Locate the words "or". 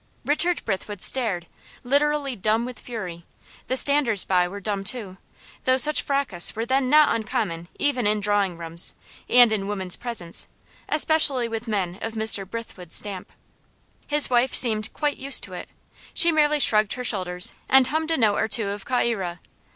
18.39-18.47